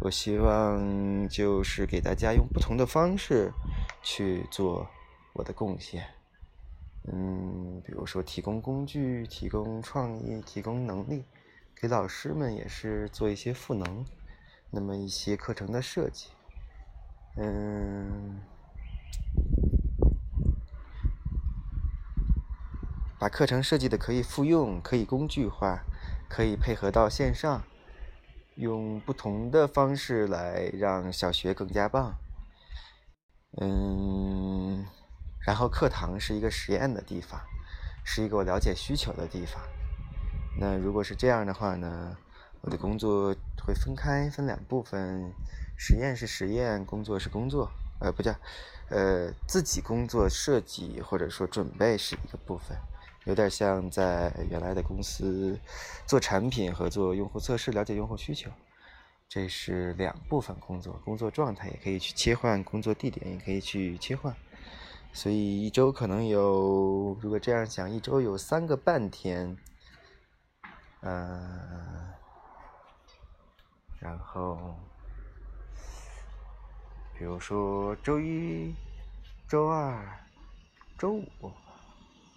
[0.02, 3.52] 我希望就是给大家用不同的方式
[4.02, 4.90] 去做
[5.34, 6.04] 我的贡献。
[7.12, 11.24] 嗯，比如说提供工具，提供创意，提供能力，
[11.76, 14.04] 给老师们也是做一些赋能。
[14.76, 16.30] 那么一些课程的设计，
[17.38, 18.42] 嗯，
[23.20, 25.84] 把课程设计的可以复用，可以工具化，
[26.28, 27.62] 可以配合到线上，
[28.56, 32.16] 用不同的方式来让小学更加棒。
[33.62, 34.88] 嗯，
[35.46, 37.40] 然后课堂是一个实验的地方，
[38.04, 39.62] 是一个我了解需求的地方。
[40.60, 42.18] 那如果是这样的话呢？
[42.64, 45.34] 我的工作会分开分两部分，
[45.78, 48.34] 实验是实验，工作是工作，呃，不叫，
[48.90, 52.78] 呃，自己工作设计或者说准备是一个部分，
[53.26, 55.60] 有点像在原来的公司
[56.08, 58.50] 做产品和做用户测试，了解用户需求，
[59.28, 64.34] 这是两部分工作，工作状态也可以去切换，工作地点也可以去切换，
[65.12, 69.58] 所以一周可能有，如果这样想，一周有三个半天，
[71.02, 72.14] 嗯。
[74.04, 74.76] 然后，
[77.18, 78.76] 比如说周一、
[79.48, 80.20] 周二、
[80.98, 81.26] 周五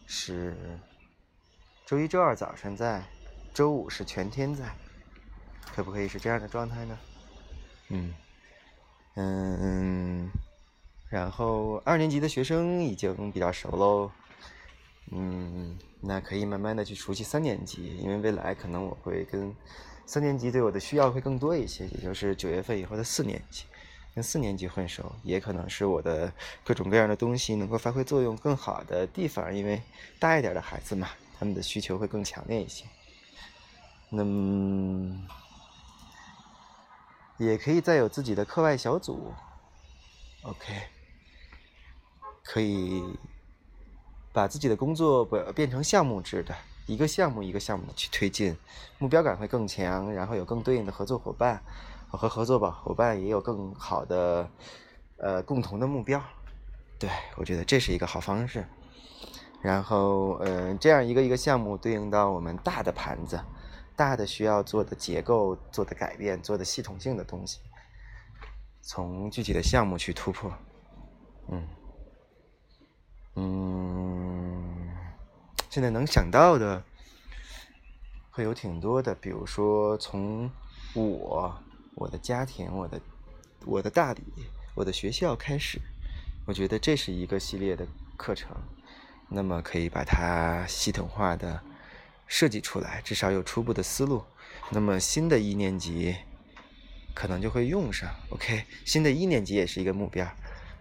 [0.06, 0.56] 是
[1.84, 3.02] 周一、周二早上在，
[3.52, 4.72] 周五是全天在，
[5.74, 6.98] 可不可以是这样的状态呢？
[7.88, 8.14] 嗯
[9.16, 10.30] 嗯，
[11.10, 14.12] 然后二年级的学生已经比较熟喽，
[15.10, 19.52] 嗯，那可以慢慢的去熟悉三年级，因为未来可能我会跟。
[20.06, 23.64] 三年级对我的需要会更多一些，也就是九月份以后的四年级，
[24.14, 26.32] 跟四年级混熟，也可能是我的
[26.64, 29.52] 各种各样的东西能够发挥作用更好的地方。
[29.52, 29.82] 因为
[30.20, 32.86] 大一点的孩子嘛，他们的需求会更强烈一些。
[34.08, 35.26] 那么，
[37.38, 39.34] 也可以再有自己的课外小组
[40.42, 40.72] ，OK，
[42.44, 43.02] 可以
[44.32, 46.54] 把自己的工作不变成项目制的。
[46.86, 48.56] 一个项目一个项目的去推进，
[48.98, 51.60] 目标感会更强，然后有更对应的合作伙伴，
[52.08, 54.48] 和合作吧伙伴也有更好的
[55.16, 56.22] 呃共同的目标，
[56.98, 58.64] 对我觉得这是一个好方式。
[59.62, 63.40] 然后嗯，这样一个一个项目对应到我们大的盘子，
[63.96, 67.58] 大的需要做的结构、做的改变、做的系统性的东西，
[68.80, 70.52] 从具体的项目去突破，
[71.48, 71.66] 嗯
[73.34, 74.95] 嗯。
[75.76, 76.82] 现在能想到的
[78.30, 80.50] 会有挺多的，比如说从
[80.94, 81.54] 我、
[81.94, 82.98] 我的家庭、我的、
[83.66, 84.22] 我的大理、
[84.74, 85.78] 我的学校开始，
[86.46, 87.86] 我觉得这是一个系列的
[88.16, 88.56] 课程，
[89.28, 91.60] 那么可以把它系统化的
[92.26, 94.24] 设计出来，至少有初步的思路。
[94.70, 96.16] 那么新的一年级
[97.12, 100.26] 可能就会用上，OK，新的一年级也是一个目标，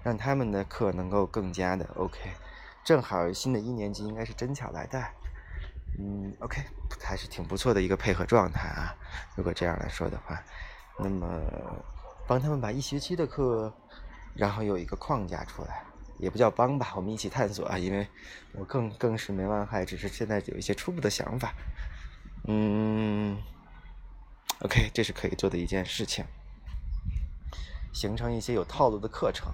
[0.03, 2.17] 让他们的课能够更加的 OK。
[2.85, 5.11] 正好新的一年级应该是真巧来带，
[5.97, 6.61] 嗯，OK，
[7.03, 8.95] 还是挺不错的一个配合状态啊。
[9.35, 10.39] 如果这样来说的话，
[10.99, 11.27] 那么
[12.27, 13.73] 帮他们把一学期的课，
[14.35, 15.83] 然后有一个框架出来，
[16.19, 17.75] 也不叫帮吧，我们一起探索啊。
[17.75, 18.07] 因为
[18.53, 21.55] 我更更是没忘害，只是现在有一些初步的想法。
[22.47, 23.41] 嗯
[24.59, 26.23] ，OK，这是可以做的一件事情，
[27.95, 29.47] 形成一些有套路的课程。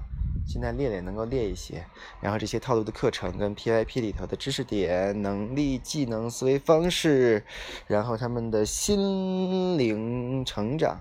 [0.47, 1.85] 现在练练能够练一些，
[2.19, 7.45] 然后这些套路的课程跟 PYP 里头的知识点、能力、技能、思维方式，
[7.87, 10.99] 然后他们的心灵成长，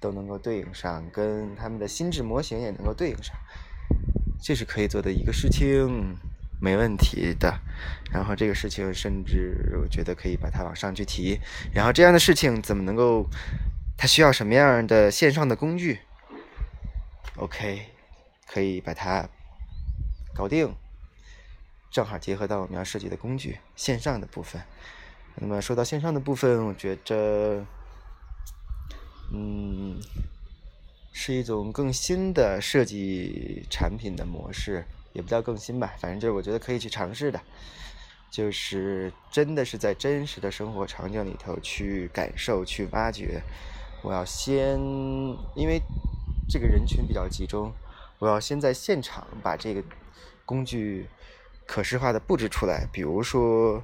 [0.00, 3.34] 都能够对应上，跟他们的心智模型也能够对应上，
[4.42, 6.16] 这是可以做的一个事情，
[6.60, 7.54] 没问题的。
[8.10, 11.38] 然后这个事情甚至我觉得可以把它往上去提。
[11.72, 13.26] 然后这样的事情怎么能够？
[13.96, 16.00] 它需要什么样的线上的工具
[17.36, 17.86] ？OK，
[18.46, 19.28] 可以把它
[20.34, 20.74] 搞定，
[21.90, 24.62] 正好结合到我们要设计的工具线上的部分。
[25.36, 27.64] 那么说到线上的部分，我觉着。
[29.34, 29.98] 嗯，
[31.10, 37.40] 是一种更新的设计产品的模式，也不叫更新吧，反正就是我觉得可以去尝试的，
[38.30, 43.40] 就是真的是在真实的生活场景里头去感受、去挖掘。
[44.02, 44.78] 我要先，
[45.54, 45.80] 因为
[46.52, 47.72] 这个人群比较集中，
[48.18, 49.82] 我要先在现场把这个
[50.44, 51.08] 工具
[51.64, 53.82] 可视化的布置出来，比如说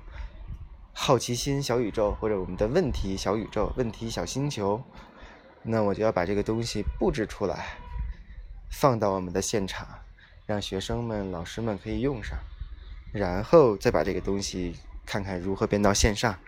[0.93, 4.83] 好奇心小宇宙，或者我们的问题小宇宙、问题小星球。
[5.63, 7.79] 那我就要把这个东西布置出来，
[8.71, 9.89] 放到我们的现场，
[10.45, 12.39] 让学生们、老师们可以用上，
[13.13, 16.39] 然后再把这个东西看看如何变到线上，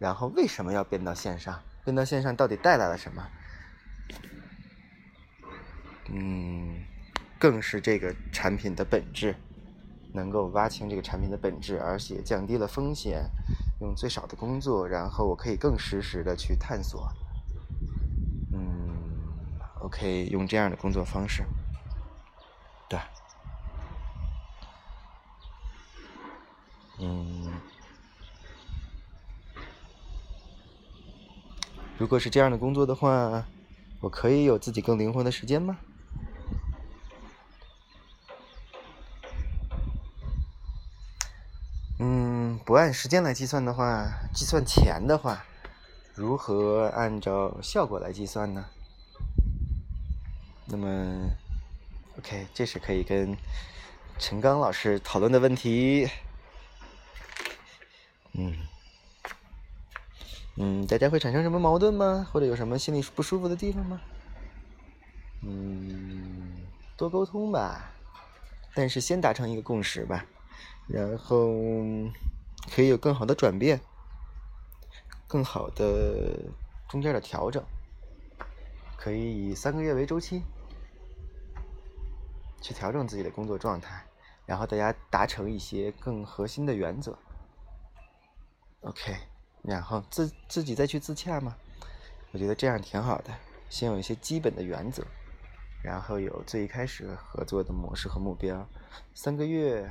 [0.00, 1.62] 然后为什么要变到线上？
[1.84, 3.24] 变到线上到底带来了什么？
[6.10, 6.84] 嗯，
[7.38, 9.36] 更是这个产品的本质，
[10.12, 13.30] 能够挖清这个产品的本质，而且降低了风险，
[13.80, 17.12] 用最少的工作，然后我可以更实时的去探索。
[18.52, 18.98] 嗯
[19.80, 21.44] OK，用这样的工作方式，
[22.88, 22.98] 对，
[26.98, 27.52] 嗯，
[31.96, 33.46] 如果是这样的工作的话，
[34.00, 35.78] 我可以有自己更灵活的时间吗？
[42.00, 45.44] 嗯，不按时间来计算的话，计算钱的话，
[46.14, 48.64] 如何按照效果来计算呢？
[50.66, 51.30] 那么
[52.18, 53.36] ，OK，这是可以跟
[54.18, 56.08] 陈刚老师讨论的问题。
[58.32, 58.54] 嗯，
[60.56, 62.26] 嗯，大家会产生什么矛盾吗？
[62.30, 64.00] 或者有什么心里不舒服的地方吗？
[65.42, 66.52] 嗯，
[66.96, 67.90] 多沟通吧，
[68.74, 70.24] 但是先达成一个共识吧，
[70.86, 71.52] 然后
[72.68, 73.80] 可以有更好的转变，
[75.26, 76.38] 更好的
[76.88, 77.64] 中间的调整，
[78.96, 80.42] 可以以三个月为周期。
[82.60, 84.04] 去调整自己的工作状态，
[84.44, 87.16] 然后大家达成一些更核心的原则。
[88.80, 89.16] OK，
[89.62, 91.56] 然后自自己再去自洽嘛，
[92.32, 93.32] 我觉得这样挺好的。
[93.70, 95.04] 先有一些基本的原则，
[95.84, 98.68] 然后有最一开始合作的模式和目标，
[99.14, 99.88] 三个月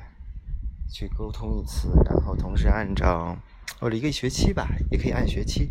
[0.88, 3.36] 去沟通一次，然后同时按照
[3.78, 5.70] 或者一个学期吧，也可以按学期。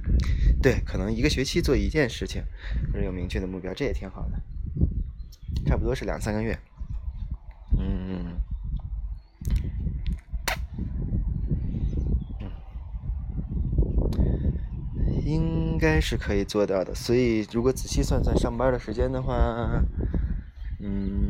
[0.61, 2.43] 对，可能一个学期做一件事情，
[2.91, 4.41] 或者有明确的目标，这也挺好的。
[5.65, 6.57] 差不多是两三个月。
[7.77, 8.39] 嗯，
[15.25, 16.95] 应该是可以做到的。
[16.95, 19.83] 所以，如果仔细算算上班的时间的话，
[20.79, 21.26] 嗯，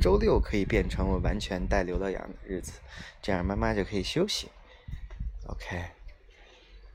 [0.00, 2.80] 周六可以变成我完全带刘乐阳的日子，
[3.20, 4.48] 这样妈妈就可以休息。
[5.46, 5.84] OK，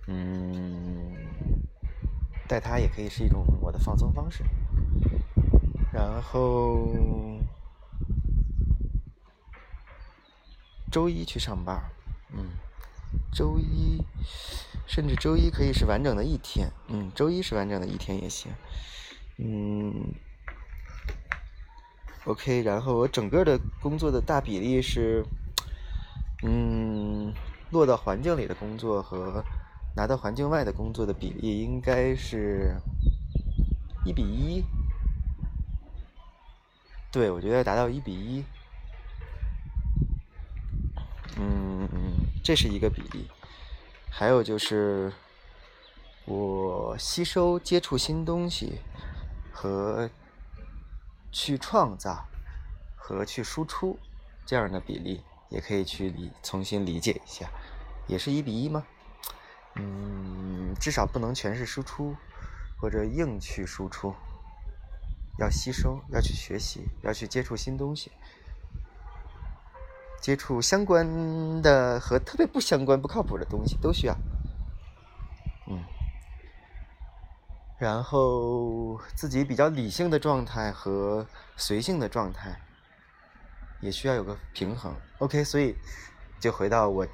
[0.07, 1.15] 嗯，
[2.47, 4.43] 带他也可以是一种我的放松方式。
[5.91, 6.91] 然后
[10.91, 11.83] 周一去上班，
[12.31, 12.49] 嗯，
[13.31, 14.01] 周一
[14.87, 18.51] 甚至周一可以是完整的一天，嗯，周一是完整的一天也行，
[19.37, 20.13] 嗯
[22.25, 25.25] ，OK，然后我整个的工作的大比例是，
[26.43, 27.33] 嗯，
[27.71, 29.43] 落到环境里的工作和
[29.95, 32.75] 拿到环境外的工作的比例应该是
[34.05, 34.63] 一比一。
[37.11, 38.43] 对，我觉得要达到一比一，
[41.37, 41.87] 嗯，
[42.43, 43.27] 这是一个比例。
[44.09, 45.11] 还有就是，
[46.25, 48.79] 我吸收、接触新东西
[49.51, 50.09] 和
[51.33, 52.23] 去创造
[52.95, 53.99] 和去输出
[54.45, 57.49] 这样的比例，也可以去理重新理解一下，
[58.07, 58.85] 也是一比一吗？
[59.75, 62.15] 嗯，至少不能全是输出
[62.79, 64.13] 或者硬去输出。
[65.39, 68.11] 要吸收，要去学习，要去接触新东西，
[70.21, 74.15] 接触相关的和特别不相关、不靠谱的东西都需要。
[75.65, 75.83] 嗯，
[77.83, 81.27] 然后自己比较理性的状态和
[81.57, 82.57] 随性的状态
[83.81, 84.95] 也需要有个平衡。
[85.17, 85.75] OK，所以
[86.39, 87.05] 就回到我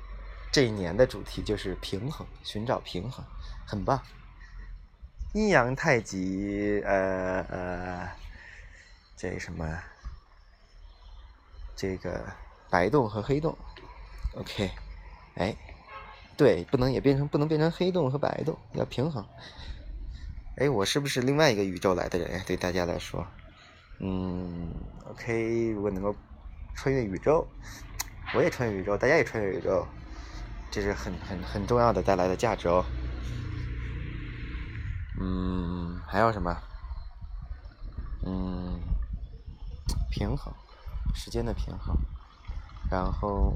[0.52, 3.26] 这一年的主题，就是平衡，寻找平衡，
[3.66, 4.00] 很棒。
[5.34, 8.10] 阴阳太极，呃呃，
[9.18, 9.66] 这什么？
[11.76, 12.24] 这个
[12.70, 13.58] 白洞和黑洞
[14.36, 14.70] ，OK，
[15.34, 15.56] 哎，
[16.38, 19.26] 对，不能也变成不能变成黑洞和白洞，要平衡。
[20.60, 22.44] 哎，我是不是另外一个宇宙来的人呀？
[22.46, 23.26] 对大家来说，
[24.00, 24.74] 嗯
[25.10, 26.14] ，OK，如果能够
[26.76, 27.48] 穿越宇宙，
[28.36, 29.88] 我也穿越宇宙，大家也穿越宇宙，
[30.70, 32.84] 这是很很很重要的带来的价值哦。
[35.22, 36.58] 嗯，还有什么？
[38.26, 38.82] 嗯，
[40.12, 40.54] 平衡。
[41.16, 41.96] 时间的平衡，
[42.92, 43.54] 然后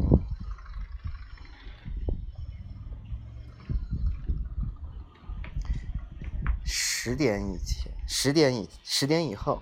[6.66, 9.62] 十点以前、十点以、十点以后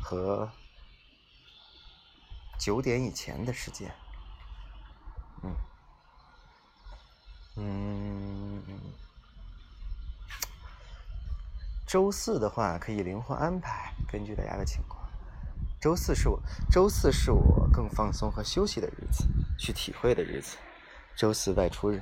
[0.00, 0.50] 和
[2.58, 3.92] 九点以前的时间，
[5.42, 5.54] 嗯
[7.56, 8.62] 嗯，
[11.86, 15.00] 周四的话可以灵活安排，根据大家的情况。
[15.80, 16.40] 周四是我
[16.70, 19.26] 周四是我更放松和休息的日子，
[19.58, 20.56] 去体会的日子。
[21.16, 22.00] 周四外出日，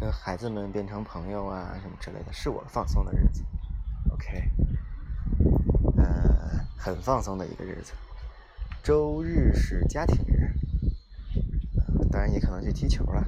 [0.00, 3.44] 跟孩子们变成朋友啊什么之类的，是我放松的日子。
[4.12, 4.50] OK，
[5.96, 6.04] 嗯，
[6.76, 7.92] 很放松的一个日子。
[8.82, 10.52] 周日是家庭日，
[12.10, 13.24] 当然也可能去踢球了。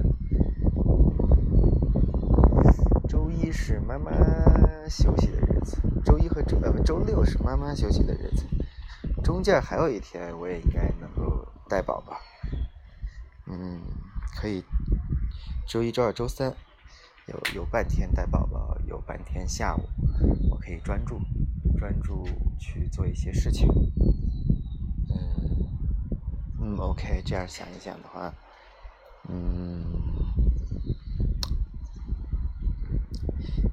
[3.07, 4.11] 周一是妈妈
[4.89, 8.45] 休息的日子，周一和周呃周六是妈妈休息的日子。
[9.23, 12.17] 中间还有一天，我也应该能够带宝宝。
[13.45, 13.81] 嗯，
[14.35, 14.63] 可以。
[15.67, 16.53] 周一、周二、周三
[17.31, 19.87] 有有半天带宝宝，有半天下午
[20.49, 21.21] 我可以专注
[21.79, 22.27] 专注
[22.59, 23.67] 去做一些事情。
[25.09, 25.69] 嗯
[26.59, 28.33] 嗯，OK，这样想一想的话，
[29.29, 29.85] 嗯，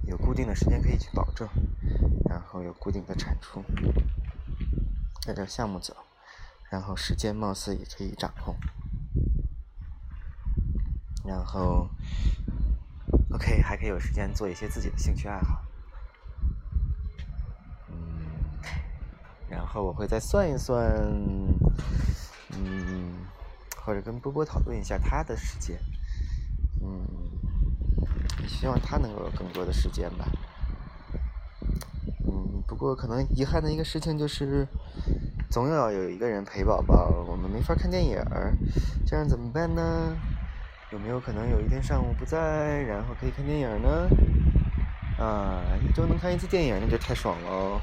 [0.06, 1.48] 有固定的时间可以去保证，
[2.28, 3.60] 然后有固定的产出。
[5.22, 5.96] 在这项目走，
[6.70, 8.54] 然后时间貌似也可以掌控，
[11.24, 11.88] 然后
[13.32, 15.62] ，OK，还可以有时间做一些自己的兴趣爱好，
[17.90, 17.96] 嗯，
[19.48, 20.90] 然后我会再算一算，
[22.52, 23.14] 嗯，
[23.76, 25.78] 或者跟波波讨论一下他的时间，
[26.82, 27.06] 嗯，
[28.46, 30.26] 希望他能够有更多的时间吧。
[32.26, 34.68] 嗯不过，可能遗憾的一个事情就是，
[35.50, 38.54] 总要有一个人陪宝宝，我们没法看电影儿，
[39.06, 40.14] 这样怎么办呢？
[40.90, 44.08] 有没有可能有一天上午不在，然后可以看电影呢？
[45.18, 47.80] 啊，一周能看一次电影，那就太爽了哦。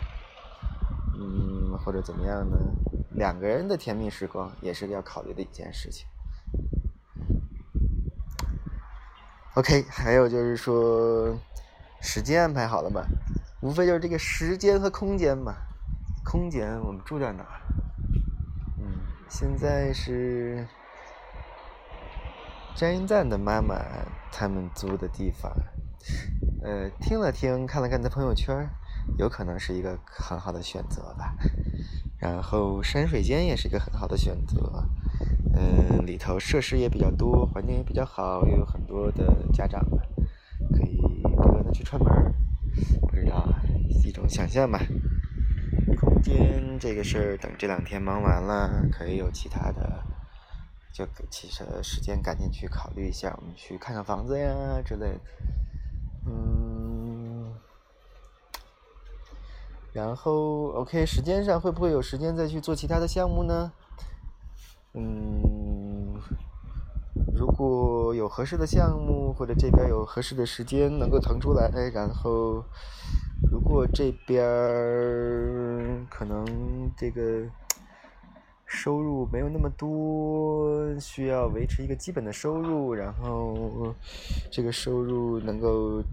[1.18, 2.58] 嗯，或者怎么样呢？
[3.12, 6.08] 两个人的甜蜜时光也是要考虑的一件事情。
[9.54, 11.38] OK，还有就是说，
[12.02, 13.02] 时间安排好了吗？
[13.62, 15.56] 无非就是这个时间和空间嘛，
[16.24, 17.46] 空间我们住在哪？
[18.80, 18.98] 嗯，
[19.30, 20.68] 现在是
[22.76, 23.82] 加油站的妈妈
[24.34, 25.50] 他们租的地方。
[26.62, 28.70] 呃，听了听，看了看他朋友圈，
[29.18, 31.34] 有可能是一个很好的选择吧。
[32.20, 34.84] 然后山水间也是一个很好的选择。
[35.54, 39.82] 嗯，里头设施也比较多，环境也比较好，也有很多的家长
[40.74, 42.34] 可以不断的去串门。
[43.08, 43.48] 不知道，
[44.04, 44.82] 一种想象吧。
[45.98, 50.04] 空间这个事儿，等这两天忙完了，可以有其他的，
[50.96, 55.20] 就其实时间赶紧去考虑一下，我们去看看房子呀之类的。
[56.26, 57.54] 嗯，
[59.92, 63.74] 然后 OK，时间上会不会有时间再去做其他的项目呢？
[64.94, 66.22] 嗯。
[67.34, 72.64] 如果有合适的项目，或者这边有合适的时间能够腾出来，然后
[73.52, 77.46] 如果这边可能这个
[78.76, 83.96] 收入没有那么多，需要维持一个基本的收入，然后
[84.52, 86.04] 这个收入能够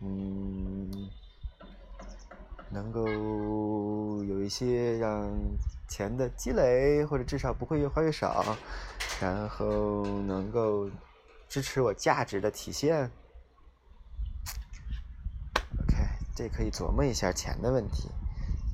[0.00, 0.88] 嗯
[2.70, 3.04] 能够
[4.24, 5.28] 有一些让
[5.88, 8.56] 钱的积累，或者至少不会越花越少。
[9.20, 10.88] 然后能够
[11.46, 13.10] 支持我价值的体现
[15.82, 15.96] ，OK，
[16.34, 18.08] 这可以琢磨一下钱的问题，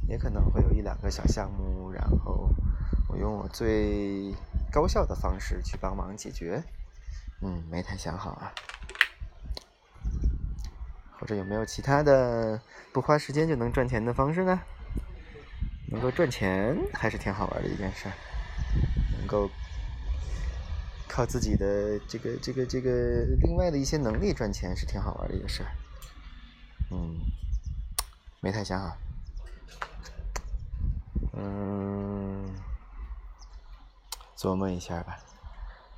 [0.09, 2.49] 也可能会有一两个小项目，然后
[3.19, 4.35] 用我最
[4.71, 6.63] 高效的方式去帮忙解决。
[7.43, 8.53] 嗯，没太想好啊，
[11.19, 12.61] 或者有没有其他的
[12.93, 14.61] 不花时间就能赚钱的方式呢？
[15.89, 18.09] 能够赚钱还是挺好玩的一件事，
[19.19, 19.51] 能够。
[21.09, 22.91] 靠自己的这个、这个、这个
[23.41, 25.71] 另外的一些能力赚钱是挺好玩的一个事儿，
[26.91, 27.17] 嗯，
[28.43, 28.95] 没太想好。
[31.33, 32.55] 嗯，
[34.37, 35.19] 琢磨一下吧。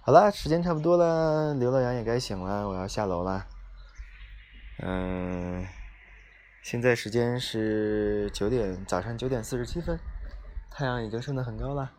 [0.00, 3.44] 好了，时间差不多了，刘老杨也该醒了，我要下楼了。
[4.80, 5.66] 嗯，
[6.62, 9.98] 现在时间是九点，早上九点四十七分，
[10.70, 11.90] 太阳已经升得很高了。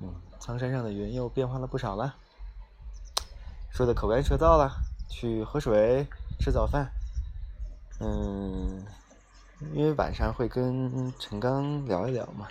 [0.00, 2.16] 嗯，苍山上的云又变化了不少了。
[3.70, 4.70] 说的口干舌燥了，
[5.08, 6.06] 去喝水，
[6.40, 6.90] 吃早饭。
[8.00, 8.84] 嗯，
[9.72, 12.48] 因为晚上会跟陈刚聊一聊嘛，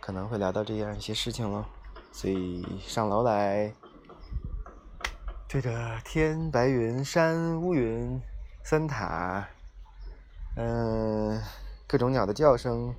[0.00, 1.64] 可能会聊到这样一些事情喽，
[2.12, 3.72] 所以上楼来，
[5.48, 8.20] 对着天白云山乌云
[8.62, 9.48] 三塔，
[10.56, 11.42] 嗯，
[11.86, 12.94] 各种鸟的叫声，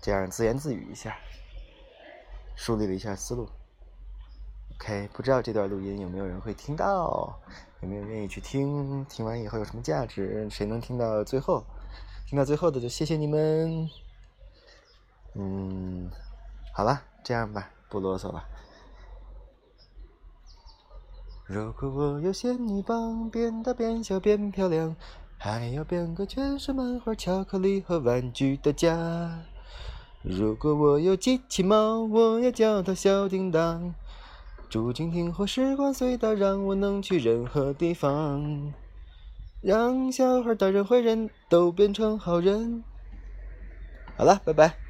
[0.00, 1.16] 这样自言自语一下，
[2.56, 3.48] 梳理了一下思路。
[4.76, 7.38] OK，不知道这段录音有没有人会听到，
[7.80, 9.04] 有没有愿意去听？
[9.04, 10.48] 听完以后有什么价值？
[10.50, 11.64] 谁能听到最后？
[12.26, 13.88] 听到最后的就谢谢你们。
[15.34, 16.10] 嗯，
[16.74, 18.44] 好了，这样吧，不啰嗦了。
[21.44, 24.94] 如果我有仙女棒，变大变小变漂亮，
[25.36, 29.40] 还要变个全是漫画、巧克力和玩具的家。
[30.22, 33.92] 如果我有机器猫，我要叫它小叮当。
[34.68, 38.72] 住蜻蜓或时光隧道，让我能去任何地方，
[39.60, 42.84] 让小孩、大人、坏人都变成好人。
[44.16, 44.85] 好了，拜拜。